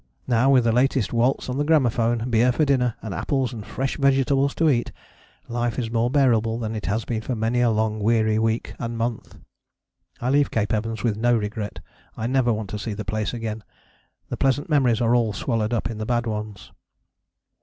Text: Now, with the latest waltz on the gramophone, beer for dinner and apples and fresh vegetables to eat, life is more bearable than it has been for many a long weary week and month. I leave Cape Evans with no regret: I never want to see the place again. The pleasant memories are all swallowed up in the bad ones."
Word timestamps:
Now, 0.25 0.49
with 0.49 0.63
the 0.63 0.71
latest 0.71 1.13
waltz 1.13 1.47
on 1.47 1.59
the 1.59 1.63
gramophone, 1.63 2.27
beer 2.31 2.51
for 2.51 2.65
dinner 2.65 2.95
and 3.03 3.13
apples 3.13 3.53
and 3.53 3.63
fresh 3.63 3.97
vegetables 3.99 4.55
to 4.55 4.67
eat, 4.67 4.91
life 5.47 5.77
is 5.77 5.91
more 5.91 6.09
bearable 6.09 6.57
than 6.57 6.73
it 6.75 6.87
has 6.87 7.05
been 7.05 7.21
for 7.21 7.35
many 7.35 7.61
a 7.61 7.69
long 7.69 7.99
weary 7.99 8.39
week 8.39 8.73
and 8.79 8.97
month. 8.97 9.37
I 10.19 10.31
leave 10.31 10.49
Cape 10.49 10.73
Evans 10.73 11.03
with 11.03 11.17
no 11.17 11.37
regret: 11.37 11.81
I 12.17 12.25
never 12.25 12.51
want 12.51 12.71
to 12.71 12.79
see 12.79 12.95
the 12.95 13.05
place 13.05 13.31
again. 13.31 13.63
The 14.29 14.37
pleasant 14.37 14.71
memories 14.71 15.01
are 15.01 15.13
all 15.13 15.33
swallowed 15.33 15.71
up 15.71 15.87
in 15.87 15.99
the 15.99 16.07
bad 16.07 16.25
ones." 16.25 16.71